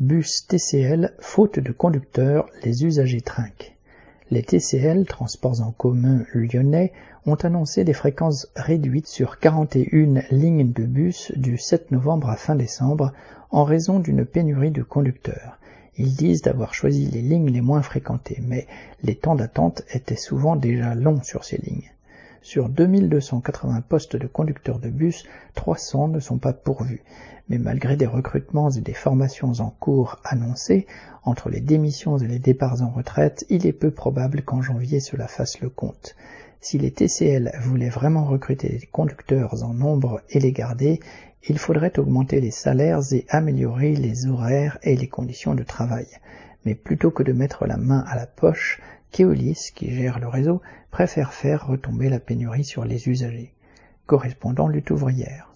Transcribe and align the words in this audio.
Bus 0.00 0.46
TCL, 0.46 1.12
faute 1.20 1.58
de 1.58 1.72
conducteurs, 1.72 2.48
les 2.64 2.86
usagers 2.86 3.20
trinquent. 3.20 3.76
Les 4.30 4.42
TCL, 4.42 5.04
transports 5.04 5.60
en 5.60 5.72
commun 5.72 6.24
lyonnais, 6.32 6.94
ont 7.26 7.34
annoncé 7.34 7.84
des 7.84 7.92
fréquences 7.92 8.48
réduites 8.56 9.08
sur 9.08 9.38
41 9.38 10.22
lignes 10.30 10.72
de 10.72 10.84
bus 10.84 11.32
du 11.36 11.58
7 11.58 11.90
novembre 11.90 12.30
à 12.30 12.36
fin 12.36 12.54
décembre 12.54 13.12
en 13.50 13.64
raison 13.64 13.98
d'une 13.98 14.24
pénurie 14.24 14.70
de 14.70 14.82
conducteurs. 14.82 15.58
Ils 15.98 16.16
disent 16.16 16.40
d'avoir 16.40 16.72
choisi 16.72 17.04
les 17.04 17.20
lignes 17.20 17.50
les 17.50 17.60
moins 17.60 17.82
fréquentées, 17.82 18.40
mais 18.42 18.66
les 19.02 19.16
temps 19.16 19.34
d'attente 19.34 19.82
étaient 19.92 20.16
souvent 20.16 20.56
déjà 20.56 20.94
longs 20.94 21.22
sur 21.22 21.44
ces 21.44 21.58
lignes. 21.58 21.90
Sur 22.42 22.70
2280 22.70 23.82
postes 23.82 24.16
de 24.16 24.26
conducteurs 24.26 24.78
de 24.78 24.88
bus, 24.88 25.24
300 25.54 26.08
ne 26.08 26.20
sont 26.20 26.38
pas 26.38 26.54
pourvus. 26.54 27.02
Mais 27.50 27.58
malgré 27.58 27.96
des 27.96 28.06
recrutements 28.06 28.70
et 28.70 28.80
des 28.80 28.94
formations 28.94 29.52
en 29.58 29.70
cours 29.70 30.18
annoncés, 30.24 30.86
entre 31.22 31.50
les 31.50 31.60
démissions 31.60 32.16
et 32.16 32.26
les 32.26 32.38
départs 32.38 32.80
en 32.80 32.88
retraite, 32.88 33.44
il 33.50 33.66
est 33.66 33.72
peu 33.72 33.90
probable 33.90 34.42
qu'en 34.42 34.62
janvier 34.62 35.00
cela 35.00 35.28
fasse 35.28 35.60
le 35.60 35.68
compte. 35.68 36.16
Si 36.62 36.78
les 36.78 36.90
TCL 36.90 37.52
voulaient 37.60 37.90
vraiment 37.90 38.24
recruter 38.24 38.68
des 38.70 38.86
conducteurs 38.86 39.62
en 39.62 39.74
nombre 39.74 40.22
et 40.30 40.40
les 40.40 40.52
garder, 40.52 41.00
il 41.46 41.58
faudrait 41.58 41.98
augmenter 41.98 42.40
les 42.40 42.50
salaires 42.50 43.00
et 43.12 43.26
améliorer 43.28 43.94
les 43.94 44.26
horaires 44.26 44.78
et 44.82 44.96
les 44.96 45.08
conditions 45.08 45.54
de 45.54 45.62
travail. 45.62 46.06
Mais 46.64 46.74
plutôt 46.74 47.10
que 47.10 47.22
de 47.22 47.32
mettre 47.32 47.66
la 47.66 47.76
main 47.76 48.04
à 48.06 48.16
la 48.16 48.26
poche, 48.26 48.80
Keolis, 49.12 49.72
qui 49.74 49.90
gère 49.92 50.18
le 50.18 50.28
réseau, 50.28 50.62
préfère 50.90 51.32
faire 51.32 51.66
retomber 51.66 52.08
la 52.08 52.20
pénurie 52.20 52.64
sur 52.64 52.84
les 52.84 53.08
usagers. 53.08 53.52
Correspondant 54.06 54.68
lutte 54.68 54.90
ouvrière. 54.90 55.52